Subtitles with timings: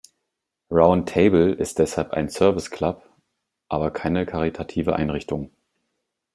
[0.71, 3.03] Round Table ist deshalb ein Service Club,
[3.69, 5.51] aber keine karitative Einrichtung.